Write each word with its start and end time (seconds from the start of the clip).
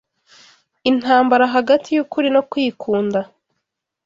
Intambara 0.89 1.45
Hagati 1.55 1.89
y’Ukuri 1.93 2.27
no 2.35 2.41
Kwikunda 2.49 3.19